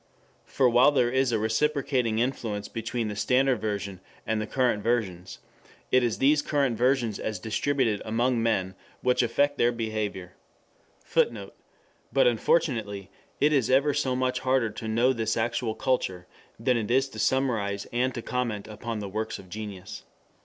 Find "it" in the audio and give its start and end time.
5.91-6.01, 13.39-13.53, 16.77-16.89